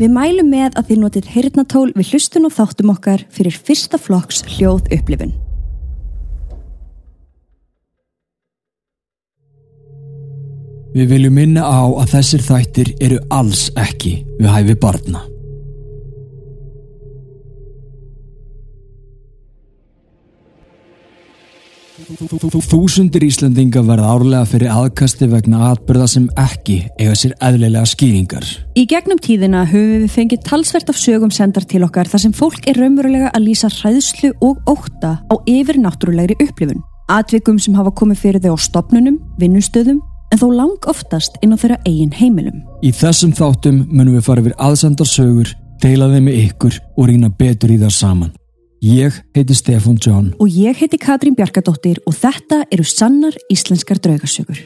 Við 0.00 0.12
mælum 0.16 0.46
með 0.48 0.78
að 0.80 0.86
þið 0.88 1.00
notið 1.02 1.26
heyrnatól 1.28 1.88
við 1.92 2.14
hlustun 2.14 2.48
og 2.48 2.54
þáttum 2.56 2.92
okkar 2.94 3.24
fyrir 3.28 3.52
fyrsta 3.52 3.98
flokks 4.00 4.40
hljóð 4.48 4.86
upplifun. 4.96 5.34
Við 10.96 11.12
viljum 11.12 11.36
minna 11.36 11.66
á 11.68 11.84
að 11.84 12.14
þessir 12.16 12.46
þættir 12.48 12.94
eru 13.04 13.20
alls 13.28 13.68
ekki 13.76 14.22
við 14.40 14.48
hæfi 14.48 14.78
barna. 14.80 15.29
Þúsundir 22.10 23.22
Íslandinga 23.22 23.82
verða 23.86 24.10
árlega 24.10 24.46
fyrir 24.48 24.72
aðkasti 24.72 25.28
vegna 25.30 25.68
atbyrða 25.68 26.08
sem 26.10 26.26
ekki 26.40 26.80
eiga 26.98 27.14
sér 27.18 27.36
eðlilega 27.38 27.86
skýringar. 27.86 28.46
Í 28.74 28.86
gegnum 28.90 29.20
tíðina 29.22 29.62
höfum 29.68 30.02
við 30.02 30.14
fengið 30.16 30.42
talsvert 30.48 30.90
af 30.90 30.98
sögum 30.98 31.30
sendar 31.34 31.66
til 31.70 31.84
okkar 31.86 32.10
þar 32.10 32.24
sem 32.24 32.34
fólk 32.34 32.66
er 32.70 32.80
raunverulega 32.82 33.30
að 33.30 33.46
lýsa 33.46 33.70
hræðslu 33.70 34.32
og 34.42 34.58
óta 34.66 35.18
á 35.22 35.34
yfir 35.46 35.78
náttúrulegri 35.78 36.38
upplifun. 36.42 36.82
Atvikum 37.10 37.62
sem 37.62 37.78
hafa 37.78 37.94
komið 37.94 38.22
fyrir 38.24 38.42
þau 38.42 38.58
á 38.58 38.58
stopnunum, 38.58 39.20
vinnustöðum, 39.38 40.02
en 40.30 40.42
þó 40.42 40.48
lang 40.54 40.90
oftast 40.90 41.38
inn 41.44 41.54
á 41.54 41.58
þeirra 41.58 41.78
eigin 41.86 42.14
heimilum. 42.14 42.62
Í 42.82 42.90
þessum 42.94 43.34
þáttum 43.38 43.84
munum 43.90 44.18
við 44.18 44.26
fara 44.26 44.42
yfir 44.42 44.58
aðsendar 44.58 45.10
sögur, 45.10 45.54
deila 45.82 46.10
þeim 46.10 46.28
með 46.28 46.44
ykkur 46.44 46.82
og 46.96 47.10
rýna 47.10 47.30
betur 47.34 47.74
í 47.74 47.80
það 47.82 47.98
saman. 47.98 48.36
Ég 48.80 49.12
heiti 49.36 49.52
Stefán 49.52 49.96
John. 50.00 50.32
Og 50.40 50.48
ég 50.48 50.72
heiti 50.80 50.96
Katrín 50.96 51.34
Bjarkadóttir 51.36 51.98
og 52.08 52.14
þetta 52.16 52.62
eru 52.72 52.84
sannar 52.88 53.36
íslenskar 53.52 54.00
draugasögur. 54.00 54.56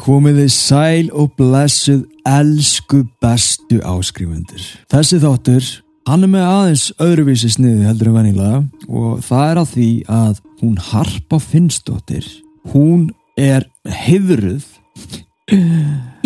Komið 0.00 0.46
þið 0.46 0.52
sæl 0.54 1.08
og 1.12 1.34
blessuð 1.36 2.06
elsku 2.24 3.04
bestu 3.20 3.82
áskrifundur. 3.84 4.70
Þessi 4.88 5.18
þáttur, 5.20 5.74
hann 6.06 6.22
er 6.26 6.30
með 6.30 6.46
aðeins 6.46 6.84
öðruvísi 7.02 7.50
sniði 7.50 7.86
heldur 7.88 8.10
en 8.12 8.18
venilega 8.20 8.58
og 8.88 9.22
það 9.26 9.50
er 9.50 9.60
að 9.62 9.70
því 9.74 9.88
að 10.16 10.40
hún 10.62 10.76
Harpa 10.90 11.38
Finnsdóttir, 11.42 12.26
hún 12.72 13.08
er 13.36 13.66
heiðruð 14.06 14.66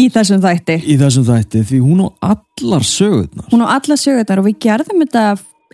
Í 0.00 0.06
þessum 0.08 0.40
þætti. 0.40 0.78
í 0.88 0.94
þessum 1.00 1.26
þætti 1.28 1.60
því 1.68 1.78
hún 1.84 1.98
á 2.00 2.08
allar 2.32 2.84
sögurnar. 2.88 3.48
Hún 3.52 3.64
á 3.66 3.76
alla 3.76 3.96
sögurnar 4.00 4.40
og 4.40 4.46
við 4.48 4.60
gerðum 4.64 5.02
þetta 5.04 5.24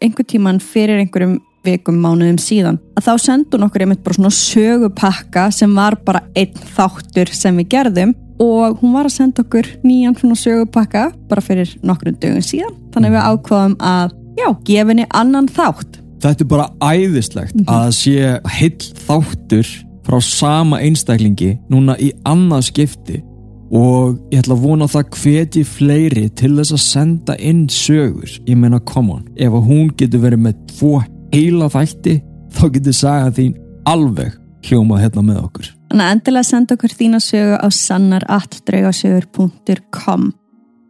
einhver 0.03 0.27
tíman 0.27 0.59
fyrir 0.63 0.99
einhverjum 1.05 1.37
vikum 1.67 1.99
mánuðum 2.03 2.39
síðan 2.43 2.81
að 2.99 3.07
þá 3.07 3.13
sendi 3.23 3.55
hún 3.57 3.67
okkur 3.67 3.85
einmitt 3.85 4.03
bara 4.07 4.19
svona 4.19 4.35
sögupakka 4.35 5.47
sem 5.55 5.73
var 5.75 5.97
bara 6.07 6.25
einn 6.39 6.59
þáttur 6.77 7.31
sem 7.35 7.57
við 7.63 7.71
gerðum 7.75 8.15
og 8.43 8.81
hún 8.81 8.95
var 8.97 9.09
að 9.09 9.17
senda 9.17 9.45
okkur 9.45 9.69
nýjan 9.87 10.17
svona 10.19 10.37
sögupakka 10.39 11.07
bara 11.31 11.45
fyrir 11.45 11.71
nokkrum 11.87 12.19
dögum 12.21 12.45
síðan. 12.45 12.75
Þannig 12.95 13.13
að 13.13 13.17
við 13.17 13.29
ákvaðum 13.31 13.77
að 13.81 14.17
já, 14.37 14.49
gefa 14.69 14.93
henni 14.93 15.07
annan 15.21 15.49
þátt. 15.49 16.01
Þetta 16.25 16.45
er 16.45 16.51
bara 16.51 16.69
æðislegt 16.81 17.57
að 17.65 17.71
það 17.71 17.95
sé 18.01 18.35
heill 18.59 18.91
þáttur 19.07 19.73
frá 20.07 20.19
sama 20.23 20.81
einstaklingi 20.85 21.57
núna 21.73 21.97
í 22.01 22.13
annað 22.29 22.69
skipti. 22.71 23.23
Og 23.67 24.21
ég 24.31 24.45
ætla 24.45 24.55
að 24.55 24.63
vona 24.63 24.87
að 24.87 24.93
það 24.95 25.17
hveti 25.19 25.65
fleiri 25.67 26.29
til 26.39 26.53
þess 26.55 26.77
að 26.77 26.83
senda 26.85 27.35
inn 27.43 27.65
sögur. 27.73 28.31
Ég 28.47 28.59
meina 28.61 28.79
come 28.87 29.19
on, 29.19 29.25
ef 29.35 29.51
að 29.51 29.67
hún 29.67 29.91
getur 29.99 30.23
verið 30.23 30.45
með 30.45 30.61
tvo 30.77 31.01
heila 31.35 31.71
þætti 31.73 32.21
þá 32.57 32.67
getur 32.77 32.97
saga 32.97 33.33
þín 33.35 33.57
alveg 33.89 34.37
hljómað 34.67 35.03
hérna 35.05 35.27
með 35.27 35.43
okkur 35.45 35.76
Þannig 35.91 36.07
að 36.07 36.15
endilega 36.17 36.51
senda 36.51 36.71
okkur 36.77 36.93
þína 36.99 37.19
sögu 37.23 37.57
á 37.63 37.69
sannar.draugasögur.com 37.73 40.23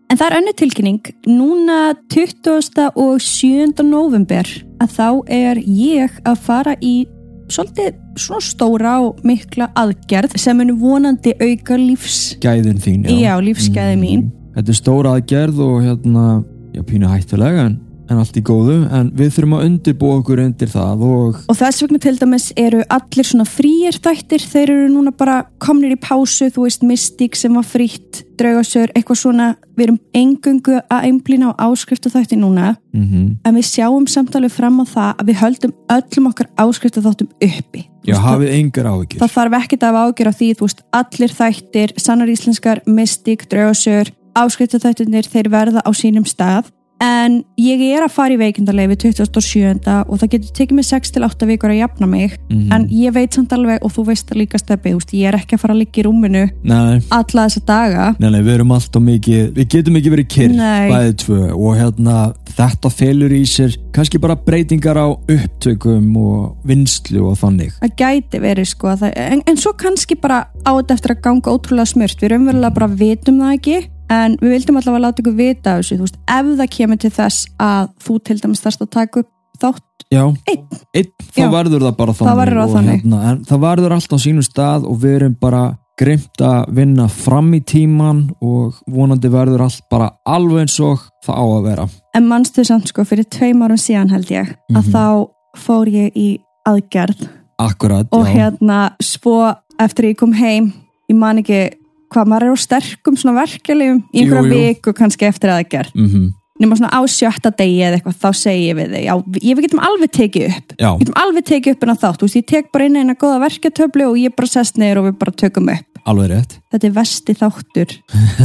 En 0.07 0.15
það 0.15 0.29
er 0.29 0.37
önnu 0.39 0.53
tilkynning, 0.55 1.03
núna 1.27 1.91
20. 2.15 2.93
og 2.95 3.19
7. 3.21 3.83
november 3.83 4.47
að 4.79 4.93
þá 4.95 5.09
er 5.35 5.59
ég 5.67 6.21
að 6.23 6.37
fara 6.47 6.77
í 6.79 7.11
svolítið 7.51 7.97
svona 8.19 8.45
stóra 8.45 8.93
og 9.03 9.23
mikla 9.27 9.69
aðgerð 9.79 10.37
sem 10.41 10.61
er 10.63 10.73
vonandi 10.79 11.35
auka 11.41 11.79
lífs, 11.81 12.37
Gæðin 12.43 12.79
þín, 12.83 13.07
já 13.11 13.19
já, 13.27 13.35
lífsgæði 13.43 13.99
mín. 13.99 14.29
Þetta 14.55 14.73
er 14.73 14.79
stóra 14.79 15.17
aðgerð 15.17 15.63
og 15.67 15.81
hérna 15.85 16.27
já, 16.75 16.83
pínu 16.87 17.11
hættulega 17.11 17.67
en, 17.71 17.77
en 18.11 18.21
allt 18.21 18.37
í 18.39 18.43
góðu 18.45 18.77
en 18.95 19.11
við 19.17 19.33
þurfum 19.35 19.57
að 19.57 19.65
undirbúa 19.67 20.19
okkur 20.21 20.43
undir 20.45 20.71
það 20.73 21.05
og 21.07 21.41
Og 21.51 21.59
þess 21.59 21.83
vegna 21.85 22.01
til 22.03 22.15
dæmis 22.21 22.47
eru 22.59 22.83
allir 22.93 23.29
svona 23.29 23.47
fríir 23.49 23.99
þættir, 24.03 24.45
þeir 24.53 24.73
eru 24.75 24.89
núna 24.93 25.13
bara 25.17 25.41
komnir 25.63 25.97
í 25.97 25.99
pásu, 26.01 26.51
þú 26.53 26.67
veist 26.67 26.87
Mystic 26.87 27.39
sem 27.39 27.55
var 27.57 27.67
frítt, 27.67 28.23
draugasör, 28.37 28.93
eitthvað 28.95 29.21
svona, 29.21 29.49
við 29.77 29.89
erum 29.89 29.99
engungu 30.17 30.79
að 30.83 31.09
einblýna 31.09 31.55
á 31.57 31.67
áskriftu 31.67 32.13
þætti 32.13 32.39
núna, 32.41 32.77
mm 32.95 33.37
en 33.47 33.55
við 33.55 33.67
sjáum 33.69 34.07
samtalið 34.11 34.53
fram 34.53 34.81
á 34.83 34.85
það 34.87 35.11
að 35.21 35.29
við 35.29 35.41
höldum 35.43 35.75
öllum 35.97 36.31
okkar 36.31 36.49
áskriftu 36.59 37.03
þáttum 37.05 37.29
uppi. 37.43 37.87
Já, 38.07 38.17
hafið 38.23 38.53
engar 38.55 38.87
áhyggjur 38.87 39.23
Það 39.23 39.35
þarf 39.35 39.57
ekkert 39.59 39.83
að 39.83 39.97
hafa 39.97 40.07
ágjör 40.07 40.31
á 40.31 40.39
því, 40.39 40.49
þú 40.55 40.67
veist, 40.67 40.83
allir 40.95 41.35
þættir, 41.35 41.95
sannar 41.99 42.31
íslenskar, 42.31 42.83
Mystic, 42.87 43.47
draugasör, 43.51 44.13
áskriftu 44.37 44.81
þættirnir, 44.83 45.29
þeir 45.31 45.51
verða 45.53 45.83
á 45.83 45.91
sínum 45.97 46.27
stað. 46.29 46.71
En 47.05 47.43
ég 47.61 47.83
er 47.93 48.05
að 48.07 48.13
fara 48.15 48.33
í 48.33 48.39
veikindarleifi 48.41 48.97
27. 49.11 49.97
og 50.09 50.17
það 50.23 50.31
getur 50.33 50.53
tekið 50.57 50.77
mig 50.79 50.87
6-8 50.89 51.49
vikur 51.51 51.73
að 51.75 51.81
jafna 51.83 52.07
mig 52.09 52.37
Mhm. 52.49 52.73
en 52.73 52.87
ég 52.89 53.13
veit 53.13 53.35
samt 53.35 53.53
alveg 53.53 53.79
og 53.83 53.93
þú 53.93 54.05
veist 54.07 54.27
það 54.31 54.39
líka 54.41 54.59
veist, 54.97 55.13
ég 55.13 55.29
er 55.29 55.35
ekki 55.37 55.57
að 55.57 55.61
fara 55.61 55.75
að 55.75 55.79
liggja 55.83 56.03
í 56.03 56.07
rúminu 56.07 56.51
Nei, 56.65 57.01
alla 57.11 57.47
þessa 57.47 57.63
daga 57.67 58.17
nei, 58.19 58.31
nei, 58.31 58.41
við 58.41 58.57
mikið 59.01 59.53
við 59.53 59.69
getum 59.69 59.97
ekki 59.97 60.13
verið 60.15 60.29
Nei. 60.57 60.91
bæðið 60.91 61.17
tvö 61.25 61.41
og 61.53 61.77
hérna 61.77 62.17
þetta 62.57 62.91
felur 62.91 63.31
í 63.37 63.43
sér 63.45 63.77
kannski 63.93 64.21
bara 64.21 64.37
breytingar 64.37 64.97
á 64.97 65.09
upptökum 65.13 66.17
og 66.17 66.57
vinslu 66.65 67.27
og 67.31 67.37
þannig 67.43 67.73
það 67.83 67.97
gæti 68.01 68.41
verið 68.41 68.71
sko 68.73 68.89
að 68.95 69.05
það, 69.05 69.13
en, 69.17 69.43
en 69.47 69.57
svo 69.61 69.73
kannski 69.77 70.17
bara 70.21 70.47
á 70.65 70.71
þetta 70.81 70.95
eftir 70.97 71.15
að 71.17 71.21
ganga 71.29 71.53
ótrúlega 71.53 71.87
smurt 71.93 72.21
við 72.23 72.33
raunverulega 72.33 72.75
bara 72.75 72.89
vitum 72.89 73.43
það 73.43 73.53
ekki 73.59 73.77
en 74.11 74.37
við 74.41 74.51
vildum 74.57 74.77
allavega 74.81 75.05
láta 75.07 75.23
ykkur 75.23 75.37
vita 75.39 75.77
þessu 75.79 75.99
veist, 76.03 76.19
ef 76.29 76.47
það 76.61 76.71
kemur 76.77 76.99
til 77.03 77.11
þess 77.11 77.47
að 77.59 77.89
þú 78.07 78.19
til 78.29 78.39
dæmis 78.43 78.63
þarst 78.65 78.83
að 78.87 78.91
taka 78.91 79.21
upp 79.25 79.33
þátt 79.63 79.83
Já, 80.13 80.23
einn, 80.47 80.67
einn, 80.95 81.09
þá 81.35 81.41
Já. 81.43 81.49
verður 81.51 81.83
það 81.83 81.97
bara 81.99 82.13
þannig 82.15 82.37
verður 82.39 82.59
það 82.61 82.69
og 82.69 82.75
þannig. 82.77 83.01
Hérna, 83.01 83.21
en 83.31 83.39
það 83.49 83.61
verður 83.65 83.95
allt 83.97 84.13
á 84.15 84.19
sínum 84.23 84.45
stað 84.47 84.85
og 84.87 84.99
við 85.03 85.15
erum 85.17 85.35
bara 85.41 85.63
grimt 85.99 86.43
að 86.45 86.69
vinna 86.77 87.07
fram 87.11 87.49
í 87.57 87.61
tíman 87.65 88.21
og 88.45 88.77
vonandi 88.93 89.31
verður 89.33 89.65
allt 89.65 89.81
bara 89.91 90.11
alveg 90.29 90.67
eins 90.67 90.77
og 90.85 91.01
það 91.27 91.41
á 91.41 91.45
að 91.57 91.65
vera 91.67 91.87
en 92.15 92.29
mannstu 92.29 92.65
samt 92.69 92.93
sko 92.93 93.03
fyrir 93.09 93.25
tveim 93.33 93.65
árum 93.65 93.81
síðan 93.81 94.13
held 94.13 94.31
ég 94.31 94.53
að 94.71 94.85
Mhm. 94.85 94.93
þá 94.93 95.29
fór 95.57 95.89
ég 95.91 96.13
í 96.15 96.29
aðgerð 96.69 97.27
Akkurat, 97.59 98.07
og 98.13 98.27
já, 98.27 98.33
hérna 98.37 98.91
svo 99.01 99.55
eftir 99.81 100.11
ég 100.13 100.17
kom 100.21 100.33
heim 100.37 100.73
ég 101.11 101.17
man 101.17 101.39
ekki 101.41 101.71
hvað 102.13 102.33
maður 102.33 102.49
er 102.49 102.57
á 102.57 102.65
sterkum 102.65 103.17
svona 103.21 103.39
verkefliðum 103.43 104.03
í 104.13 104.25
einhverja 104.25 104.43
Jú, 104.43 104.51
jú. 104.53 104.67
viku 104.71 104.97
kannski 104.97 105.29
eftir 105.29 105.55
aðgerð. 105.55 105.95
Mm 105.97 106.35
nema 106.61 106.77
svona 106.77 106.93
á 106.93 107.01
sjötta 107.09 107.51
degi 107.57 107.83
eða 107.85 107.99
eitthvað 107.99 108.21
þá 108.21 108.29
segi 108.41 108.69
ég 108.71 108.79
við 108.79 108.95
þig, 108.95 109.03
já, 109.07 109.15
ég 109.43 109.59
við 109.59 109.67
getum 109.67 109.83
alveg 109.87 110.13
tekið 110.17 110.47
upp. 110.51 110.77
Já, 110.79 110.89
við 110.89 111.03
getum 111.03 111.19
alveg 111.23 111.49
tekið 111.51 111.75
upp 111.75 111.85
en 111.85 111.93
að 111.93 111.99
þátt, 112.05 112.21
þú 112.21 112.29
veist, 112.29 112.39
ég 112.39 112.47
tek 112.53 112.71
bara 112.73 112.87
inn 112.89 113.01
eina 113.01 113.17
góða 113.21 113.43
verketöflu 113.45 114.07
og 114.11 114.21
ég 114.21 114.37
bara 114.37 114.51
sest 114.51 114.81
niður 114.81 115.03
og 115.03 115.09
við 115.11 115.19
bara 115.21 115.37
tökum 115.43 115.69
upp. 115.75 116.01
Alveg 116.07 116.33
rétt. 116.33 116.57
Þetta 116.73 116.89
er 116.89 116.97
vesti 116.97 117.37
þáttur 117.37 117.95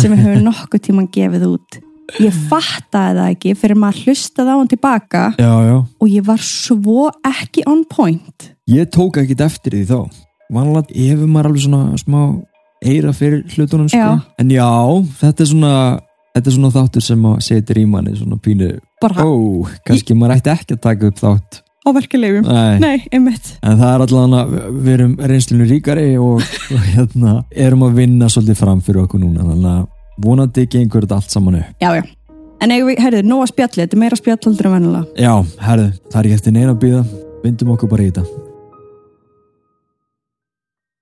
sem 0.01 0.11
við 0.11 0.25
höfum 0.25 0.43
nokkuð 0.49 0.83
tíman 0.87 1.09
gefið 1.13 1.47
út. 1.51 1.79
Ég 2.19 2.35
fattaði 2.51 3.21
það 3.21 3.29
ekki 3.29 3.53
fyrir 3.55 3.79
maður 3.79 4.01
hlustaði 4.09 4.51
á 4.51 4.55
hann 4.59 4.67
tilbaka 4.67 5.19
Já, 5.39 5.51
já, 5.63 5.75
og 5.79 6.09
ég 6.11 6.25
var 6.27 6.41
svo 6.43 7.05
ekki 7.23 7.63
on 7.71 7.85
point. 7.87 8.49
Ég 8.67 8.89
tók 8.91 9.21
ekkit 9.21 9.45
eftir 9.45 9.77
því 9.77 9.85
þá. 9.87 10.23
Vanlega 10.51 10.91
hefur 10.91 11.29
maður 11.31 11.53
alveg 11.53 11.63
svona 11.63 12.01
smá 12.01 12.19
eira 12.81 13.11
fyrir 13.15 13.43
hlutunum 13.55 13.89
sko. 13.91 13.97
Já. 13.97 14.21
En 14.41 14.53
já, 14.53 14.69
þetta 15.21 15.45
er 15.45 15.51
svona 15.55 15.75
Þetta 16.31 16.47
er 16.47 16.53
svona 16.55 16.69
þáttur 16.71 17.03
sem 17.03 17.23
að 17.27 17.39
setur 17.43 17.77
í 17.81 17.81
manni 17.91 18.13
svona 18.15 18.37
pínu, 18.39 18.67
bara 19.03 19.25
ó, 19.27 19.31
kannski 19.83 20.15
maður 20.15 20.37
ætti 20.37 20.51
ekki 20.53 20.77
að 20.77 20.79
taka 20.85 21.09
upp 21.09 21.17
þátt 21.19 21.57
á 21.81 21.89
verkefliðum 21.97 22.45
Nei, 22.47 22.77
nei, 22.79 23.01
einmitt 23.11 23.49
En 23.59 23.75
það 23.81 23.89
er 23.89 24.03
allavega 24.05 24.39
að 24.45 24.77
við 24.77 24.93
erum 24.93 25.15
reynslunum 25.31 25.69
ríkari 25.73 26.05
og, 26.21 26.45
og 26.77 26.85
hérna, 26.93 27.33
erum 27.51 27.83
að 27.87 27.99
vinna 27.99 28.29
svolítið 28.31 28.61
fram 28.61 28.83
fyrir 28.85 29.03
okkur 29.03 29.23
núna 29.25 29.43
þannig 29.43 29.73
að 29.73 29.83
vonandi 30.21 30.67
gengur 30.69 31.05
þetta 31.05 31.17
allt 31.19 31.33
saman 31.33 31.59
upp. 31.61 31.73
Já, 31.81 31.89
já. 31.97 32.03
En 32.61 32.75
eigum 32.75 32.91
við, 32.91 33.01
herðu, 33.01 33.23
nóga 33.25 33.49
spjalli, 33.49 33.81
þetta 33.81 33.97
er 33.97 34.01
meira 34.03 34.19
spjall 34.19 34.37
heldur 34.45 34.69
en 34.69 34.75
vennilega. 34.75 35.07
Já, 35.17 35.33
herðu, 35.65 35.89
það 36.11 36.19
er 36.19 36.29
ekki 36.29 36.37
eftir 36.37 36.55
neina 36.57 36.75
að 36.75 36.81
býða, 36.83 37.03
vindum 37.41 37.73
okkur 37.73 37.89
bara 37.95 38.05
í 38.05 38.11
þetta. 38.13 38.40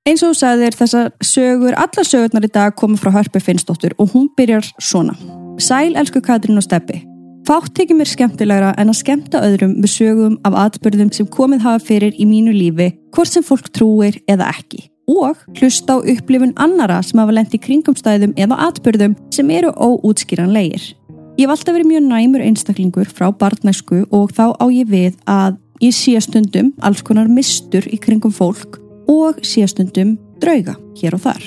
Eins 0.10 0.24
og 0.26 0.32
þú 0.32 0.38
sagðir 0.40 0.74
þessar 0.74 1.10
sögur, 1.22 1.76
alla 1.78 2.04
sögurnar 2.08 2.46
í 2.48 2.50
dag 2.50 2.74
koma 2.80 2.98
frá 2.98 3.12
Hörpu 3.14 3.38
Finnsdóttur 3.46 3.94
og 4.02 4.16
hún 4.16 4.24
byrjar 4.34 4.66
svona. 4.82 5.14
Sæl 5.62 5.94
elsku 6.00 6.18
Katrín 6.26 6.58
og 6.58 6.66
Steppi. 6.66 7.04
Fátt 7.46 7.76
tekið 7.78 8.00
mér 8.00 8.10
skemmtilegra 8.10 8.72
en 8.82 8.90
að 8.90 8.98
skemmta 9.04 9.44
öðrum 9.46 9.76
með 9.78 9.94
sögum 9.94 10.40
af 10.50 10.58
atbyrðum 10.64 11.12
sem 11.14 11.30
komið 11.30 11.62
hafa 11.68 11.84
fyrir 11.92 12.18
í 12.18 12.26
mínu 12.26 12.56
lífi, 12.56 12.90
hvort 13.14 13.30
sem 13.30 13.46
fólk 13.46 13.70
trúir 13.70 14.18
eða 14.26 14.50
ekki. 14.56 14.88
Og 15.14 15.46
hlusta 15.60 16.00
á 16.02 16.02
upplifun 16.02 16.58
annara 16.58 17.04
sem 17.06 17.22
hafa 17.22 17.38
lendt 17.38 17.54
í 17.54 17.62
kringumstæðum 17.62 18.34
eða 18.34 18.60
atbyrðum 18.66 19.14
sem 19.36 19.54
eru 19.54 19.76
óútskýranlegir. 19.78 20.90
Ég 21.38 21.46
hef 21.46 21.54
alltaf 21.54 21.78
verið 21.78 21.92
mjög 21.94 22.10
næmur 22.10 22.50
einstaklingur 22.50 23.14
frá 23.14 23.30
barnæsku 23.30 24.08
og 24.10 24.34
þá 24.34 24.58
á 24.58 24.66
ég 24.74 24.90
við 24.90 25.22
að 25.30 25.62
ég 25.86 25.94
sé 25.94 26.18
stundum 26.18 26.74
alls 26.82 27.06
konar 27.06 27.30
mistur 27.30 27.86
í 27.86 28.02
kringum 28.02 28.34
fólk 28.34 28.82
og 29.10 29.42
sé 29.46 29.66
stundum 29.70 30.16
drauga 30.42 30.78
hér 31.00 31.18
og 31.18 31.26
þar. 31.26 31.44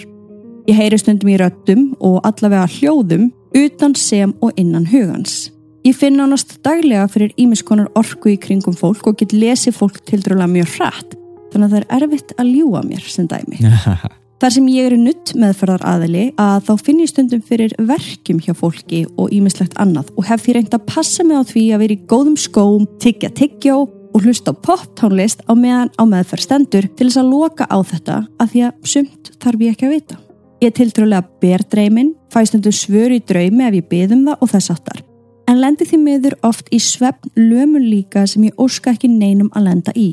Ég 0.69 0.79
heyri 0.79 0.99
stundum 1.01 1.33
í 1.33 1.39
röttum 1.41 1.89
og 1.99 2.21
allavega 2.27 2.69
hljóðum 2.71 3.31
utan 3.59 3.97
sem 3.99 4.35
og 4.43 4.55
innan 4.61 4.87
hugans. 4.87 5.51
Ég 5.83 5.97
finn 5.99 6.21
ánast 6.23 6.61
daglega 6.63 7.09
fyrir 7.11 7.33
ímiskonar 7.41 7.91
orku 7.99 8.31
í 8.31 8.39
kringum 8.39 8.77
fólk 8.79 9.09
og 9.11 9.19
get 9.19 9.35
lesið 9.35 9.75
fólk 9.81 9.99
til 10.07 10.23
dröla 10.23 10.47
mjög 10.51 10.77
hratt 10.77 11.17
þannig 11.53 11.67
að 11.67 11.73
það 11.73 11.81
er 11.81 11.95
erfitt 11.99 12.35
að 12.39 12.51
ljúa 12.57 12.83
mér 12.87 13.09
sem 13.13 13.27
dæmi. 13.29 13.59
Þar 14.43 14.55
sem 14.57 14.69
ég 14.73 14.89
eru 14.89 14.99
nutt 14.99 15.33
meðferðar 15.39 15.85
aðili 15.87 16.23
að 16.41 16.65
þá 16.67 16.73
finn 16.87 17.03
ég 17.03 17.11
stundum 17.13 17.43
fyrir 17.47 17.75
verkjum 17.79 18.41
hjá 18.43 18.55
fólki 18.59 19.05
og 19.15 19.31
ímislegt 19.35 19.77
annað 19.83 20.11
og 20.17 20.27
hef 20.27 20.43
því 20.43 20.57
reynd 20.57 20.75
að 20.75 20.87
passa 20.89 21.27
mig 21.27 21.39
á 21.39 21.43
því 21.47 21.67
að 21.75 21.85
vera 21.85 21.95
í 21.95 22.07
góðum 22.11 22.39
skóm, 22.41 22.89
tiggja 23.03 23.31
tiggjó 23.39 23.85
og 24.13 24.27
hlusta 24.27 24.53
á 24.53 24.55
pop-tónlist 24.55 25.43
á 25.49 25.53
meðan 25.57 25.93
á 25.97 26.03
meðferð 26.09 26.47
stendur 26.47 26.89
til 26.97 27.09
þess 27.09 27.21
að 27.23 27.33
loka 27.33 27.67
á 27.69 27.79
þetta 27.81 28.19
að 28.41 28.53
því 28.53 28.65
að 28.67 28.91
sumt 28.93 29.33
þarf 29.43 29.65
ég 29.65 29.75
ekki 29.75 29.89
að 29.89 29.95
vita. 29.97 30.19
Ég 30.63 30.75
tiltrúlega 30.77 31.27
berdreimin, 31.43 32.13
fæ 32.31 32.45
stundum 32.47 32.75
svör 32.77 33.15
í 33.17 33.23
draumi 33.27 33.67
ef 33.67 33.79
ég 33.81 33.89
byðum 33.91 34.27
það 34.29 34.45
og 34.45 34.53
þess 34.53 34.75
aftar. 34.75 35.05
En 35.51 35.59
lendi 35.59 35.87
því 35.89 35.99
miður 35.99 36.37
oft 36.47 36.69
í 36.71 36.79
svefn 36.79 37.33
lömun 37.37 37.89
líka 37.89 38.27
sem 38.31 38.45
ég 38.47 38.59
óska 38.61 38.93
ekki 38.95 39.11
neinum 39.11 39.51
að 39.57 39.67
lenda 39.69 39.95
í. 39.99 40.13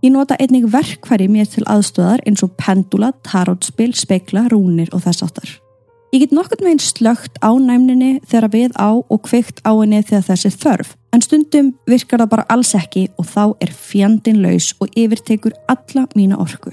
Ég 0.00 0.14
nota 0.14 0.38
einnig 0.40 0.64
verkværi 0.72 1.26
mér 1.28 1.48
til 1.52 1.66
aðstöðar 1.68 2.22
eins 2.24 2.40
og 2.46 2.54
pendula, 2.56 3.10
tarotspil, 3.26 3.92
spekla, 3.92 4.46
rúnir 4.48 4.88
og 4.96 5.04
þess 5.04 5.26
aftar. 5.26 5.50
Ég 6.10 6.24
get 6.24 6.32
nokkurn 6.34 6.64
veginn 6.64 6.80
slögt 6.82 7.36
á 7.44 7.52
næmninni 7.52 8.22
þegar 8.24 8.48
við 8.54 8.72
á 8.80 8.96
og 8.96 9.20
kveikt 9.28 9.60
á 9.62 9.76
henni 9.76 10.00
þegar 10.00 10.24
þessi 10.30 10.50
þörf, 10.56 10.96
en 11.14 11.24
stundum 11.24 11.72
virkar 11.88 12.22
það 12.22 12.30
bara 12.34 12.46
alls 12.52 12.74
ekki 12.78 13.08
og 13.18 13.26
þá 13.30 13.42
er 13.60 13.74
fjandin 13.74 14.42
laus 14.44 14.72
og 14.80 14.92
yfirtekur 14.98 15.56
alla 15.70 16.06
mína 16.14 16.38
orku. 16.40 16.72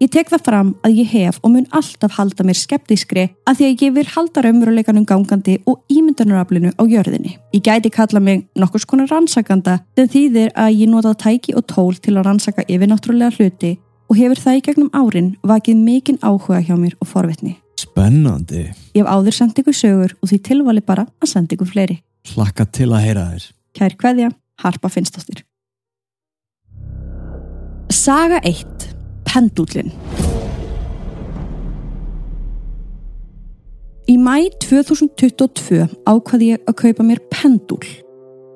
Ég 0.00 0.08
tek 0.08 0.30
það 0.32 0.44
fram 0.46 0.68
að 0.80 0.94
ég 1.02 1.10
hef 1.12 1.38
og 1.44 1.50
mun 1.52 1.66
alltaf 1.76 2.14
halda 2.16 2.44
mér 2.48 2.56
skeptískri 2.56 3.26
að 3.44 3.58
því 3.58 3.66
að 3.66 3.82
ég 3.84 3.90
vil 3.98 4.04
halda 4.14 4.44
raunveruleikanum 4.46 5.04
gangandi 5.04 5.58
og 5.68 5.82
ímyndunaraflinu 5.92 6.72
á 6.72 6.82
jörðinni. 6.88 7.34
Ég 7.52 7.60
gæti 7.66 7.92
kalla 7.92 8.22
mig 8.24 8.46
nokkurs 8.56 8.88
konar 8.88 9.12
rannsakanda 9.12 9.82
þegar 9.92 10.10
þýðir 10.14 10.56
að 10.56 10.78
ég 10.78 10.88
nota 10.88 11.12
tæki 11.12 11.52
og 11.52 11.68
tól 11.68 12.00
til 12.00 12.16
að 12.16 12.30
rannsaka 12.30 12.64
yfirnáttúrulega 12.64 13.36
hluti 13.36 13.74
og 14.08 14.16
hefur 14.16 14.40
það 14.40 14.56
í 14.56 14.64
gegnum 14.70 14.90
árin 14.96 15.30
vakið 15.44 15.84
mikinn 15.84 16.22
áhuga 16.24 16.64
hjá 16.64 16.78
mér 16.80 16.96
og 16.96 17.12
forvitni. 17.12 17.58
Spennandi. 17.76 18.70
Ég 18.96 19.04
hef 19.04 19.12
áður 19.12 19.36
sendt 19.36 19.60
ykkur 19.60 19.76
sögur 19.76 20.16
og 20.16 20.32
því 20.32 20.42
tilvali 20.48 20.80
bara 20.80 21.10
að 21.20 21.34
senda 21.36 21.58
ykkur 21.58 21.74
fleiri. 21.76 22.00
Hlakka 22.32 22.64
til 22.72 22.88
að 22.88 23.04
heyra 23.04 23.30
þér. 23.34 23.50
Kær 23.76 23.94
kveðja, 23.94 24.32
Harpa 24.64 24.90
Finnstóttir. 24.90 25.44
Saga 27.90 28.40
1. 28.46 28.90
Pendúlin. 29.28 29.92
Í 34.10 34.16
mæ 34.18 34.48
2022 34.64 35.86
ákvaði 36.08 36.50
ég 36.50 36.66
að 36.66 36.78
kaupa 36.82 37.06
mér 37.06 37.22
pendúl. 37.30 37.86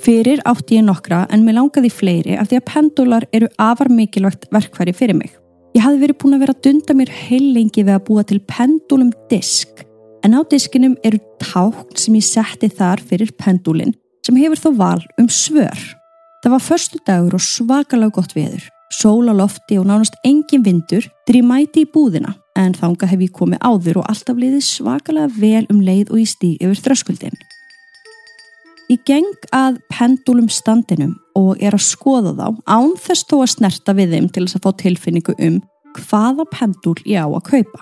Fyrir 0.02 0.42
átti 0.48 0.80
ég 0.80 0.86
nokkra 0.88 1.22
en 1.32 1.46
mér 1.46 1.60
langaði 1.60 1.92
fleiri 1.94 2.34
af 2.34 2.50
því 2.50 2.58
að 2.58 2.68
pendúlar 2.72 3.28
eru 3.32 3.48
afar 3.62 3.92
mikilvægt 3.94 4.50
verkværi 4.52 4.96
fyrir 4.98 5.16
mig. 5.20 5.30
Ég 5.78 5.86
hafði 5.86 6.02
verið 6.02 6.20
búin 6.22 6.36
að 6.36 6.42
vera 6.44 6.56
að 6.56 6.64
dunda 6.66 6.98
mér 6.98 7.14
heil 7.22 7.52
lengi 7.54 7.86
við 7.86 7.94
að 7.94 8.06
búa 8.08 8.26
til 8.26 8.42
pendulum 8.50 9.14
disk 9.30 9.86
en 10.26 10.34
á 10.34 10.40
diskinum 10.50 10.98
eru 11.06 11.20
tákn 11.38 11.98
sem 12.00 12.18
ég 12.18 12.26
setti 12.26 12.70
þar 12.72 13.02
fyrir 13.04 13.30
pendulin 13.38 13.94
sem 14.24 14.38
hefur 14.40 14.60
þó 14.60 14.70
val 14.78 15.02
um 15.20 15.28
svör. 15.28 15.80
Það 16.44 16.54
var 16.54 16.64
förstu 16.64 17.00
dagur 17.06 17.36
og 17.38 17.44
svakalega 17.44 18.12
gott 18.18 18.34
veður, 18.36 18.64
sól 18.92 19.28
á 19.28 19.34
lofti 19.36 19.78
og 19.80 19.86
nánast 19.88 20.16
engin 20.24 20.64
vindur 20.64 21.06
þegar 21.24 21.40
ég 21.40 21.48
mæti 21.48 21.84
í 21.84 21.90
búðina 21.90 22.34
en 22.58 22.76
þanga 22.76 23.08
hef 23.10 23.24
ég 23.24 23.34
komið 23.34 23.64
áður 23.64 24.02
og 24.02 24.10
alltaf 24.12 24.38
liðið 24.38 24.66
svakalega 24.66 25.32
vel 25.40 25.64
um 25.72 25.80
leið 25.82 26.12
og 26.12 26.20
í 26.20 26.26
stíg 26.28 26.62
yfir 26.62 26.82
þröskuldin. 26.84 27.38
Ég 28.92 29.00
geng 29.08 29.48
að 29.56 29.78
pendulum 29.88 30.50
standinum 30.52 31.14
og 31.38 31.56
er 31.64 31.72
að 31.72 31.86
skoða 31.86 32.34
þá 32.36 32.48
án 32.68 32.92
þess 33.00 33.24
þó 33.30 33.38
að 33.40 33.52
snerta 33.54 33.94
við 33.96 34.12
þeim 34.12 34.28
til 34.28 34.44
þess 34.44 34.58
að 34.58 34.66
fá 34.66 34.76
tilfinningu 34.82 35.36
um 35.48 35.60
hvaða 35.96 36.44
pendul 36.52 36.98
ég 37.08 37.24
á 37.24 37.28
að 37.30 37.46
kaupa. 37.48 37.80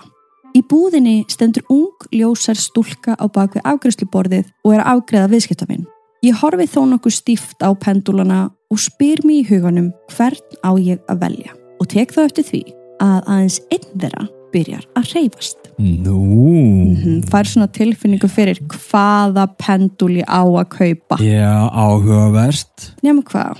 Í 0.53 0.61
búðinni 0.69 1.23
stendur 1.27 1.65
ung 1.73 2.07
ljósar 2.13 2.55
stúlka 2.55 3.17
á 3.17 3.25
bakvið 3.25 3.65
afgriðsluborðið 3.67 4.53
og 4.63 4.75
er 4.75 4.83
að 4.83 4.91
afgreða 4.93 5.31
viðskiptafinn. 5.33 5.87
Ég 6.23 6.37
horfi 6.39 6.63
þó 6.71 6.85
nokkuð 6.87 7.15
stíft 7.17 7.63
á 7.67 7.75
pendulana 7.75 8.45
og 8.71 8.79
spyr 8.79 9.25
mér 9.27 9.41
í 9.41 9.47
huganum 9.49 9.89
hvern 10.13 10.61
á 10.63 10.71
ég 10.79 11.01
að 11.11 11.17
velja 11.19 11.55
og 11.83 11.89
tek 11.91 12.13
þá 12.15 12.21
eftir 12.23 12.45
því 12.47 12.61
að 13.03 13.17
aðeins 13.33 13.57
einn 13.75 13.89
þeirra 13.99 14.27
byrjar 14.53 14.85
að 14.95 15.09
reyfast. 15.17 15.57
Nú. 15.75 16.15
Mm 16.15 16.95
-hmm. 16.95 17.17
Fær 17.27 17.43
svona 17.43 17.67
tilfinningu 17.67 18.29
fyrir 18.31 18.61
hvaða 18.71 19.47
pendul 19.57 20.15
ég 20.21 20.23
á 20.23 20.47
að 20.47 20.69
kaupa. 20.69 21.17
Já, 21.19 21.69
áhugavert. 21.73 22.93
Nefnum 23.03 23.23
hvað, 23.23 23.57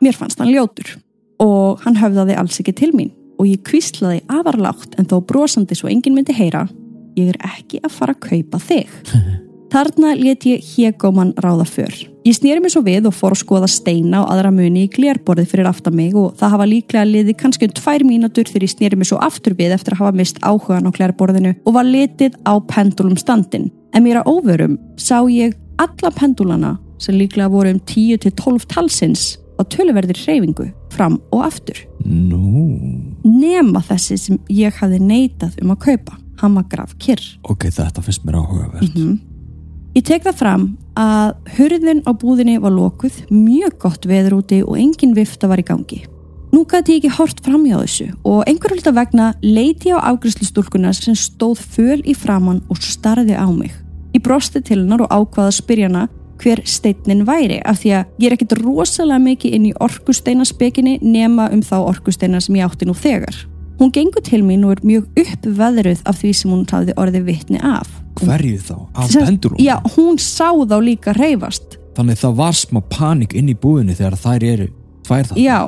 mér 0.00 0.16
fannst 0.16 0.38
hann 0.38 0.50
ljótur 0.50 0.98
og 1.38 1.80
hann 1.84 1.96
höfðaði 1.96 2.36
alls 2.36 2.58
ekki 2.58 2.72
til 2.72 2.90
mín 2.92 3.12
og 3.38 3.46
ég 3.46 3.62
kvíslaði 3.62 4.22
afarlátt 4.26 4.98
en 4.98 5.06
þó 5.06 5.22
brosandi 5.22 5.74
svo 5.74 5.88
enginn 5.88 6.14
myndi 6.14 6.32
heyra 6.32 6.68
ég 7.16 7.28
er 7.28 7.38
ekki 7.38 7.78
að 7.84 7.90
fara 7.90 8.12
að 8.12 8.20
kaupa 8.20 8.58
þig. 8.58 8.88
Þarna 9.70 10.16
let 10.18 10.42
ég 10.48 10.64
hégóman 10.66 11.30
ráða 11.38 11.64
för. 11.64 11.92
Ég 12.26 12.34
snýri 12.34 12.58
mig 12.60 12.72
svo 12.74 12.82
við 12.82 13.06
og 13.06 13.14
fór 13.14 13.36
að 13.36 13.44
skoða 13.44 13.68
steina 13.70 14.24
og 14.24 14.32
aðra 14.32 14.50
muni 14.50 14.82
í 14.88 14.90
glérborðið 14.90 15.52
fyrir 15.52 15.68
aftan 15.70 15.94
mig 15.94 16.16
og 16.18 16.34
það 16.40 16.54
hafa 16.56 16.66
líklega 16.66 17.04
liðið 17.06 17.36
kannski 17.38 17.68
um 17.68 17.76
tvær 17.78 18.04
mínutur 18.08 18.50
þegar 18.50 18.66
ég 18.66 18.72
snýri 18.74 18.98
mig 18.98 19.08
svo 19.08 19.20
aftur 19.22 19.54
við 19.54 19.76
eftir 19.76 19.94
að 19.94 20.02
hafa 20.02 20.18
mist 20.18 20.42
áhugan 20.42 20.90
á 20.90 20.96
glérborðinu 20.98 21.54
og 21.62 21.76
var 21.78 21.86
litið 21.86 22.34
á 22.42 22.58
pendulum 22.66 23.14
standin. 23.14 23.70
En 23.94 24.02
mér 24.02 24.24
að 24.24 24.32
óverum 24.34 24.74
sá 24.98 25.22
ég 25.30 25.54
alla 25.78 26.12
pendulana 26.18 26.74
sem 26.98 27.14
líklega 27.14 27.48
voru 27.54 27.70
um 27.76 27.80
10-12 27.86 28.66
talsins 28.74 29.38
á 29.54 29.62
töluverðir 29.70 30.18
hreyfingu 30.26 30.66
fram 30.90 31.20
og 31.30 31.46
aftur. 31.46 31.78
Nú. 32.02 32.66
Nema 33.22 33.86
þessi 33.86 34.18
sem 34.18 34.42
ég 34.50 34.82
hafi 34.82 34.98
neitað 34.98 35.62
um 35.62 35.76
að 35.76 35.82
kaupa. 35.86 36.18
Hann 36.42 36.56
var 36.56 36.66
graf 36.72 36.94
kyrr. 36.98 37.22
Ok, 37.46 37.68
þetta 37.70 38.02
finnst 38.02 38.24
mér 38.26 38.40
áhugavert. 38.40 38.82
Mm 38.82 38.94
-hmm. 38.96 39.29
Ég 39.90 40.04
tek 40.06 40.22
það 40.22 40.36
fram 40.38 40.64
að 40.94 41.32
hurðin 41.56 42.04
á 42.06 42.14
búðinni 42.14 42.60
var 42.62 42.70
lokuð, 42.70 43.24
mjög 43.34 43.74
gott 43.82 44.04
veður 44.06 44.36
úti 44.38 44.60
og 44.62 44.78
engin 44.78 45.16
vifta 45.16 45.48
var 45.50 45.58
í 45.58 45.66
gangi. 45.66 46.04
Nú 46.54 46.62
gæti 46.66 46.94
ég 46.94 47.00
ekki 47.00 47.16
hort 47.16 47.40
fram 47.42 47.64
hjá 47.66 47.76
þessu 47.80 48.06
og 48.26 48.44
einhver 48.46 48.74
hluta 48.74 48.92
vegna 48.94 49.32
leiti 49.42 49.90
ég 49.90 49.98
á 49.98 50.06
afgriðslustúlkunar 50.12 50.94
sem 50.94 51.16
stóð 51.18 51.62
föl 51.74 51.98
í 52.06 52.14
framann 52.14 52.62
og 52.70 52.78
starði 52.82 53.34
á 53.34 53.46
mig. 53.50 53.74
Ég 54.14 54.22
brosti 54.22 54.62
til 54.62 54.80
hennar 54.80 55.02
og 55.06 55.10
ákvaða 55.10 55.50
að 55.50 55.58
spyrja 55.58 55.90
hana 55.90 56.06
hver 56.40 56.62
steinin 56.64 57.26
væri 57.26 57.58
af 57.66 57.82
því 57.82 57.94
að 57.98 58.22
ég 58.22 58.30
er 58.30 58.36
ekkit 58.36 58.56
rosalega 58.62 59.22
mikið 59.26 59.56
inn 59.56 59.70
í 59.70 59.76
orkusteinaspekinni 59.86 60.98
nema 61.02 61.48
um 61.50 61.62
þá 61.66 61.80
orkusteina 61.80 62.40
sem 62.42 62.58
ég 62.58 62.70
átti 62.70 62.86
nú 62.86 62.94
þegar. 62.94 63.34
Hún 63.80 63.90
gengur 63.94 64.22
til 64.22 64.42
mín 64.46 64.66
og 64.68 64.76
er 64.76 64.86
mjög 64.86 65.10
uppveðruð 65.18 66.06
af 66.06 66.22
því 66.22 66.32
sem 66.36 66.54
hún 66.54 66.66
hafði 66.70 66.96
orðið 67.00 67.26
vitni 67.26 67.62
af. 67.62 67.99
Hverju 68.18 68.58
þá? 68.58 68.76
Sem- 69.08 69.26
pendulum? 69.26 69.60
Já, 69.62 69.76
hún 69.96 70.18
sá 70.18 70.50
þá 70.50 70.76
líka 70.82 71.14
reyfast. 71.16 71.78
Þannig 71.96 72.18
það 72.20 72.34
var 72.36 72.52
smá 72.52 72.80
panik 72.90 73.34
inn 73.34 73.48
í 73.48 73.54
búðinni 73.54 73.96
þegar 73.98 74.16
þær 74.16 74.44
eru 74.52 74.68
tvær 75.06 75.24
það. 75.30 75.40
Já, 75.42 75.58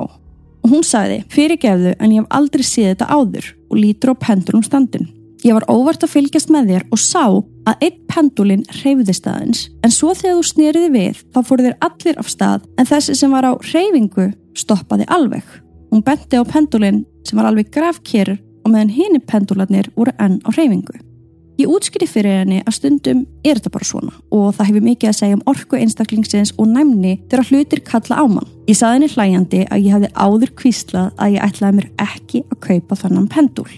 og 0.63 0.69
hún 0.71 0.83
sagði, 0.87 1.23
fyrirgefðu 1.29 1.95
en 1.99 2.11
ég 2.11 2.21
hef 2.21 2.29
aldrei 2.29 2.63
séð 2.63 2.93
þetta 2.93 3.09
áður 3.11 3.49
og 3.69 3.77
lítur 3.77 4.13
á 4.13 4.15
pendulum 4.15 4.63
standin. 4.63 5.09
Ég 5.43 5.53
var 5.57 5.65
óvart 5.67 6.03
að 6.05 6.13
fylgjast 6.13 6.51
með 6.53 6.69
þér 6.71 6.83
og 6.95 6.99
sá 7.03 7.23
að 7.67 7.81
einn 7.83 7.97
pendulin 8.07 8.63
hreyfðist 8.71 9.25
aðeins 9.27 9.65
en 9.83 9.91
svo 9.91 10.13
þegar 10.15 10.37
þú 10.37 10.45
snýriði 10.47 10.91
við 10.93 11.19
þá 11.35 11.39
fóru 11.43 11.65
þér 11.65 11.75
allir 11.83 12.19
af 12.21 12.29
stað 12.31 12.67
en 12.79 12.87
þessi 12.87 13.15
sem 13.19 13.31
var 13.35 13.43
á 13.43 13.51
hreyfingu 13.59 14.29
stoppaði 14.55 15.07
alveg. 15.11 15.43
Hún 15.91 16.03
benti 16.05 16.39
á 16.39 16.43
pendulin 16.47 17.03
sem 17.27 17.37
var 17.37 17.49
alveg 17.49 17.73
grafkerur 17.75 18.39
og 18.63 18.71
meðan 18.71 18.93
hini 18.95 19.19
pendularnir 19.19 19.91
voru 19.97 20.15
enn 20.15 20.39
á 20.47 20.49
hreyfingu. 20.55 20.95
Ég 21.61 21.69
útskýri 21.69 22.07
fyrir 22.09 22.39
henni 22.39 22.63
að 22.65 22.77
stundum 22.79 23.19
er 23.45 23.59
þetta 23.59 23.71
bara 23.75 23.85
svona 23.85 24.13
og 24.33 24.55
það 24.57 24.69
hefur 24.71 24.85
mikið 24.87 25.09
að 25.11 25.17
segja 25.19 25.37
um 25.37 25.43
orku 25.51 25.77
einstaklingsins 25.77 26.53
og 26.57 26.71
næmni 26.71 27.13
þegar 27.29 27.51
hlutir 27.51 27.83
kalla 27.85 28.17
á 28.17 28.25
mann. 28.25 28.49
Ég 28.65 28.79
saði 28.79 28.97
henni 28.97 29.11
hlæjandi 29.13 29.61
að 29.67 29.85
ég 29.85 29.93
hefði 29.93 30.09
áður 30.17 30.53
kvíslað 30.57 31.11
að 31.21 31.35
ég 31.35 31.45
ætlaði 31.45 31.77
mér 31.77 31.89
ekki 32.07 32.43
að 32.47 32.61
kaupa 32.65 32.97
þannan 33.03 33.29
pendul. 33.29 33.69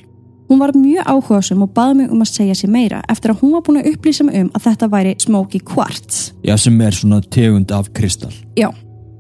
Hún 0.46 0.62
var 0.62 0.76
mjög 0.78 1.08
áhugasum 1.10 1.66
og 1.66 1.74
baði 1.76 2.00
mig 2.00 2.12
um 2.14 2.22
að 2.22 2.32
segja 2.32 2.56
sér 2.56 2.72
meira 2.72 3.02
eftir 3.12 3.34
að 3.34 3.42
hún 3.42 3.56
var 3.58 3.64
búin 3.66 3.82
að 3.82 3.92
upplýsa 3.92 4.24
mig 4.28 4.40
um 4.40 4.52
að 4.54 4.68
þetta 4.70 4.92
væri 4.94 5.14
smoky 5.20 5.62
quartz. 5.66 6.20
Já, 6.46 6.56
sem 6.56 6.80
er 6.86 6.96
svona 6.96 7.20
tegund 7.34 7.74
af 7.76 7.90
kristall. 7.98 8.36
Já, 8.56 8.70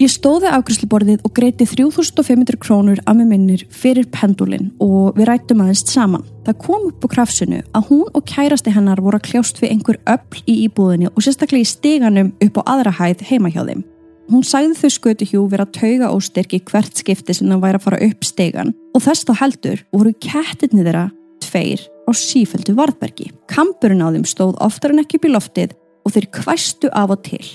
ég 0.01 0.11
stóði 0.11 0.49
afgriðsluborðið 0.51 1.23
og 1.25 1.33
greiti 1.37 1.65
3500 1.69 2.59
krónur 2.61 3.01
af 3.07 3.15
með 3.15 3.29
minnir 3.31 3.63
fyrir 3.71 4.07
pendulin 4.11 4.71
og 4.83 5.15
við 5.15 5.29
rættum 5.29 5.63
aðeins 5.63 5.85
saman. 5.87 6.25
Það 6.45 6.59
kom 6.65 6.87
upp 6.89 7.07
á 7.07 7.13
krafsinu 7.15 7.61
að 7.71 7.89
hún 7.89 8.05
og 8.11 8.27
kærasti 8.29 8.73
hennar 8.75 9.01
voru 9.03 9.19
að 9.19 9.29
kljást 9.29 9.61
við 9.63 9.75
einhver 9.75 9.99
öll 10.11 10.43
í 10.43 10.57
íbúðinni 10.67 11.11
og 11.11 11.23
sérstaklega 11.23 11.63
í 11.63 11.71
steganum 11.71 12.33
upp 12.43 12.59
á 12.59 12.63
aðra 12.75 12.95
hæð 12.99 13.25
heima 13.29 13.53
hjá 13.53 13.63
þeim. 13.63 13.83
Hún 14.25 14.45
sagði 14.45 14.79
þau 14.79 14.93
skötu 14.95 15.27
hjú 15.29 15.43
vera 15.51 15.67
tauga 15.69 16.09
og 16.09 16.23
styrki 16.25 16.63
hvert 16.65 16.97
skipti 16.97 17.35
sem 17.37 17.51
það 17.51 17.61
væri 17.61 17.79
að 17.79 17.85
fara 17.85 18.05
upp 18.07 18.25
stegan 18.25 18.73
og 18.97 19.03
þess 19.05 19.27
þá 19.27 19.35
heldur 19.43 19.83
voru 19.93 20.15
kettinni 20.17 20.85
þeirra 20.85 21.09
tveir 21.45 21.83
á 22.09 22.11
sífældu 22.11 22.73
varðbergi. 22.77 23.29
Kampurinn 23.51 24.01
á 24.01 24.09
þeim 24.09 24.25
stóð 24.25 24.57
oftar 24.65 24.95
en 24.95 25.03
ekki 25.05 25.21
upp 25.21 25.29
í 25.29 25.35
loftið 25.35 25.77
og 26.05 26.17
þeir 26.17 26.33
kvæstu 26.39 26.91
af 26.93 27.13
og 27.13 27.21
til. 27.25 27.45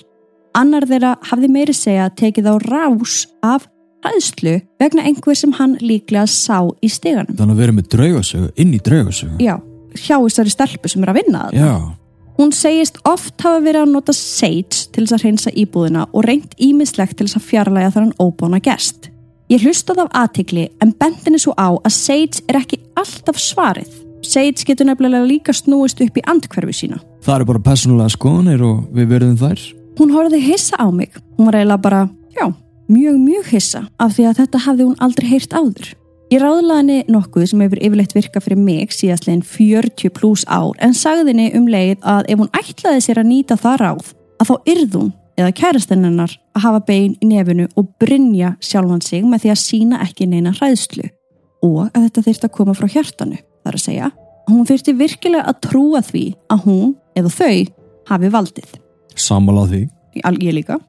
Annar 0.59 0.87
þeirra 0.91 1.15
hafði 1.31 1.51
meiri 1.53 1.75
segja 1.77 2.09
tekið 2.19 2.51
á 2.51 2.55
rás 2.65 3.21
af 3.47 3.69
hæðslu 4.05 4.57
vegna 4.81 5.05
einhver 5.07 5.39
sem 5.39 5.53
hann 5.59 5.77
líklega 5.83 6.27
sá 6.31 6.67
í 6.83 6.91
steganum. 6.91 7.37
Þannig 7.39 7.55
að 7.55 7.63
vera 7.63 7.77
með 7.77 7.89
draugasögu 7.95 8.51
inn 8.57 8.75
í 8.75 8.81
draugasögu. 8.83 9.39
Já, 9.45 9.57
hjá 9.95 10.17
þessari 10.17 10.55
stelpu 10.55 10.91
sem 10.91 11.05
er 11.05 11.13
að 11.13 11.21
vinna 11.21 11.47
það. 11.47 11.59
Já. 11.61 11.75
Hún 12.41 12.55
segist 12.57 12.97
oft 13.05 13.43
hafa 13.45 13.61
verið 13.61 13.85
að 13.85 13.95
nota 13.95 14.15
sage 14.17 14.87
til 14.95 15.05
þess 15.05 15.17
að 15.19 15.25
hreinsa 15.27 15.51
íbúðina 15.61 16.07
og 16.09 16.25
reynt 16.25 16.55
ímislegt 16.57 17.19
til 17.19 17.27
þess 17.29 17.37
að 17.37 17.49
fjarlæga 17.51 17.91
þar 17.93 18.07
hann 18.07 18.15
óbána 18.23 18.63
gest. 18.65 19.11
Ég 19.51 19.67
hlustaði 19.67 20.07
af 20.07 20.15
aðtikli 20.17 20.69
en 20.81 20.95
bendinni 20.97 21.41
svo 21.43 21.53
á 21.59 21.69
að 21.75 21.93
sage 21.93 22.41
er 22.49 22.63
ekki 22.63 22.81
alltaf 22.97 23.39
svarið. 23.43 23.91
Sage 24.25 24.65
getur 24.65 24.89
nefnilega 24.89 25.27
líka 25.27 25.53
snúist 25.57 26.01
upp 26.01 26.17
í 26.17 26.25
andkverfi 26.29 26.77
sína. 26.77 27.01
Það 27.25 27.37
eru 27.37 27.51
bara 27.53 27.63
personlega 27.67 28.15
skoðanir 28.15 28.65
og 28.65 28.89
við 28.95 29.13
verðum 29.13 29.37
þær. 29.41 29.67
Hún 29.99 30.13
horfið 30.15 30.47
hissa 30.47 30.77
á 30.79 30.87
mig. 30.93 31.15
Hún 31.37 31.49
var 31.49 31.59
eiginlega 31.59 31.83
bara, 31.83 32.03
já, 32.37 32.47
mjög, 32.89 33.17
mjög 33.19 33.51
hissa 33.55 33.87
af 33.99 34.15
því 34.17 34.29
að 34.31 34.39
þetta 34.43 34.63
hafði 34.67 34.87
hún 34.89 35.03
aldrei 35.03 35.29
heyrt 35.31 35.57
áður. 35.57 35.91
Ég 36.31 36.39
ráðlaði 36.39 36.79
henni 36.79 36.99
nokkuð 37.11 37.47
sem 37.51 37.63
hefur 37.65 37.81
yfirleitt 37.83 38.13
virkað 38.15 38.45
fyrir 38.45 38.61
mig 38.63 38.93
síðastlegin 38.95 39.43
40 39.43 40.13
pluss 40.15 40.45
ár 40.47 40.77
en 40.79 40.93
sagði 40.95 41.33
henni 41.33 41.49
um 41.59 41.67
leið 41.67 41.97
að 42.07 42.29
ef 42.31 42.39
hún 42.39 42.53
ætlaði 42.55 43.01
sér 43.03 43.19
að 43.19 43.31
nýta 43.33 43.57
það 43.59 43.81
ráð 43.83 44.13
að 44.39 44.53
þá 44.53 44.71
yrðum 44.75 45.09
eða 45.41 45.55
kærastenninnar 45.59 46.37
að 46.55 46.65
hafa 46.67 46.83
bein 46.87 47.17
í 47.19 47.31
nefinu 47.33 47.67
og 47.75 47.89
brinja 47.99 48.53
sjálfan 48.63 49.03
sig 49.03 49.27
með 49.27 49.43
því 49.43 49.53
að 49.55 49.61
sína 49.65 50.03
ekki 50.07 50.29
neina 50.31 50.55
hræðslu 50.55 51.09
og 51.67 51.89
að 51.89 52.05
þetta 52.05 52.25
þurfti 52.29 52.49
að 52.49 52.55
koma 52.61 52.77
frá 52.79 52.89
hjartanu 52.95 53.41
þar 53.41 53.81
að 53.81 53.85
segja 53.89 54.13
að 54.13 54.55
hún 54.55 54.69
þurfti 54.71 54.95
virkilega 55.03 55.51
að 55.51 55.61
trúa 55.67 56.05
því 56.05 56.25
að 56.53 56.65
hún 56.69 56.95
eða 57.19 57.35
þau 57.35 57.57
hafi 58.11 58.33
valdið. 58.37 58.71
Sammála 59.21 59.67
því. 59.71 59.83
Ég 60.21 60.55
líka. 60.57 60.81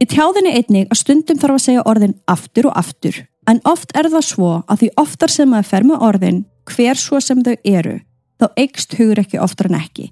Ég 0.00 0.08
tjáði 0.10 0.40
henni 0.40 0.56
einnig 0.58 0.88
að 0.90 1.02
stundum 1.02 1.40
þarf 1.40 1.58
að 1.58 1.66
segja 1.66 1.88
orðin 1.88 2.16
aftur 2.30 2.70
og 2.70 2.78
aftur 2.80 3.20
En 3.50 3.58
oft 3.66 3.90
er 3.98 4.06
það 4.12 4.24
svo 4.26 4.52
að 4.70 4.82
því 4.82 4.88
oftar 5.00 5.32
sem 5.32 5.50
maður 5.50 5.68
fer 5.72 5.86
með 5.88 6.02
orðin 6.06 6.40
hver 6.70 6.98
svo 7.00 7.18
sem 7.24 7.40
þau 7.42 7.54
eru, 7.66 7.96
þá 8.38 8.46
eikst 8.62 8.94
hugur 8.98 9.20
ekki 9.22 9.40
oftar 9.42 9.70
en 9.70 9.78
ekki. 9.80 10.10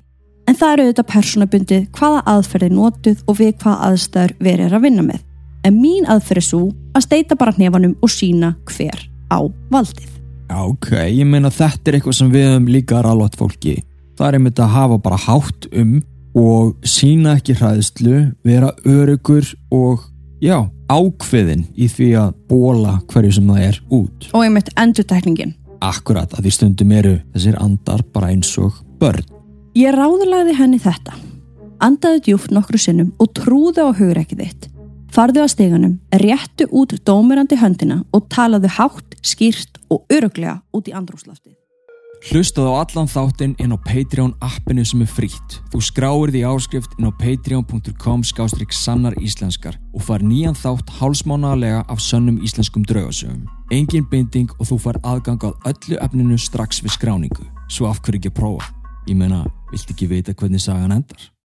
En 0.48 0.56
það 0.56 0.72
eru 0.72 0.86
auðvitað 0.86 1.08
persónabundið 1.12 1.84
hvaða 1.94 2.22
aðferði 2.32 2.70
notuð 2.72 3.24
og 3.28 3.38
við 3.38 3.52
hvaða 3.60 3.90
aðstæður 3.90 4.34
verið 4.42 4.74
að 4.74 4.84
vinna 4.86 5.04
með. 5.06 5.24
En 5.66 5.76
mín 5.78 6.08
aðferði 6.08 6.44
svo 6.48 6.62
að 6.96 7.04
steita 7.04 7.36
bara 7.38 7.54
hnefanum 7.54 7.94
og 8.02 8.10
sína 8.10 8.54
hver 8.72 9.04
á 9.28 9.38
valdið. 9.70 10.14
Ok, 10.48 10.90
ég 11.12 11.28
meina 11.28 11.52
þetta 11.52 11.90
er 11.90 11.98
eitthvað 11.98 12.18
sem 12.18 12.32
við 12.32 12.48
höfum 12.48 12.70
líka 12.72 13.02
rálat 13.04 13.36
fólki. 13.38 13.76
Það 14.16 14.28
er 14.28 14.38
einmitt 14.38 14.62
að 14.64 14.74
hafa 14.74 14.98
bara 15.04 15.20
hátt 15.28 15.68
um 15.76 15.98
og 16.38 16.86
sína 16.86 17.36
ekki 17.38 17.56
hræðslu, 17.58 18.18
vera 18.46 18.70
örugur 18.86 19.46
og 19.74 20.04
já, 20.42 20.68
ákveðin 20.90 21.66
í 21.74 21.88
því 21.90 22.10
að 22.20 22.36
bóla 22.50 22.98
hverju 23.10 23.38
sem 23.38 23.50
það 23.50 23.64
er 23.66 23.80
út. 23.90 24.28
Og 24.32 24.44
einmitt 24.46 24.70
endurtekningin. 24.78 25.56
Akkurat, 25.84 26.32
að 26.34 26.46
því 26.46 26.54
stundum 26.54 26.94
eru 26.94 27.16
þessir 27.34 27.58
andar 27.62 28.04
bara 28.14 28.32
eins 28.32 28.50
og 28.60 28.78
börn. 29.02 29.26
Ég 29.78 29.94
ráðurlagði 29.94 30.56
henni 30.58 30.80
þetta. 30.82 31.14
Andaði 31.84 32.24
djúft 32.26 32.54
nokkru 32.54 32.80
sinnum 32.82 33.12
og 33.22 33.30
trúði 33.38 33.84
á 33.86 33.90
hugreikið 33.94 34.42
þitt. 34.42 34.72
Farðu 35.14 35.44
að 35.44 35.52
steganum, 35.54 35.94
réttu 36.12 36.66
út 36.74 36.96
dómirandi 37.06 37.58
höndina 37.58 38.02
og 38.12 38.26
talaðu 38.32 38.74
hátt, 38.76 39.16
skýrt 39.22 39.78
og 39.88 40.04
öruglega 40.12 40.58
út 40.74 40.90
í 40.90 40.94
andrúslafti 40.94 41.57
Hlustaðu 42.26 42.72
á 42.74 42.82
allan 42.82 43.06
þáttinn 43.06 43.54
inn 43.62 43.70
á 43.70 43.78
Patreon 43.78 44.32
appinu 44.42 44.82
sem 44.86 45.04
er 45.04 45.10
frýtt. 45.10 45.58
Þú 45.70 45.80
skráir 45.86 46.32
því 46.34 46.42
áskrift 46.50 46.96
inn 46.98 47.06
á 47.06 47.12
patreon.com 47.14 48.24
skástrík 48.26 48.74
sannar 48.74 49.14
íslenskar 49.22 49.78
og 49.94 50.02
far 50.02 50.24
nýjan 50.26 50.58
þátt 50.58 50.90
hálsmánaðalega 50.98 51.84
af 51.86 52.02
sönnum 52.02 52.42
íslenskum 52.42 52.82
draugasögum. 52.90 53.46
Engin 53.70 54.08
binding 54.10 54.50
og 54.58 54.66
þú 54.72 54.80
far 54.88 54.98
aðgang 55.06 55.46
á 55.46 55.50
öllu 55.70 56.02
efninu 56.02 56.40
strax 56.42 56.82
við 56.82 56.96
skráningu. 56.98 57.46
Svo 57.70 57.86
af 57.86 58.02
hverju 58.02 58.18
ekki 58.18 58.34
að 58.34 58.38
prófa? 58.42 58.72
Ég 59.06 59.16
meina, 59.16 59.44
vilt 59.70 59.94
ekki 59.94 60.10
vita 60.10 60.34
hvernig 60.34 60.60
sagan 60.64 60.98
endar? 60.98 61.30